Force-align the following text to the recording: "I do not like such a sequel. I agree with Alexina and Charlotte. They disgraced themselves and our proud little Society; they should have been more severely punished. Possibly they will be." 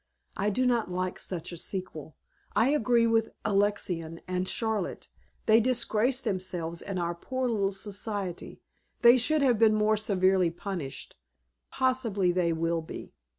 "I 0.35 0.49
do 0.49 0.65
not 0.65 0.89
like 0.89 1.19
such 1.19 1.51
a 1.51 1.57
sequel. 1.57 2.15
I 2.55 2.69
agree 2.69 3.05
with 3.05 3.33
Alexina 3.45 4.19
and 4.27 4.47
Charlotte. 4.49 5.09
They 5.45 5.59
disgraced 5.59 6.23
themselves 6.23 6.81
and 6.81 6.97
our 6.97 7.13
proud 7.13 7.51
little 7.51 7.71
Society; 7.71 8.63
they 9.03 9.17
should 9.19 9.43
have 9.43 9.59
been 9.59 9.75
more 9.75 9.97
severely 9.97 10.49
punished. 10.49 11.17
Possibly 11.71 12.31
they 12.31 12.51
will 12.51 12.81
be." 12.81 13.13